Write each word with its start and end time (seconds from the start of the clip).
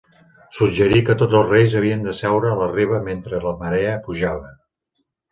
Suggerí 0.59 1.01
que 1.09 1.15
tots 1.17 1.35
els 1.41 1.51
reis 1.55 1.75
havien 1.81 2.07
de 2.07 2.13
seure 2.19 2.49
a 2.53 2.57
la 2.61 2.69
riba 2.71 3.01
mentre 3.09 3.43
la 3.43 3.53
marea 3.59 3.93
pujava. 4.07 4.49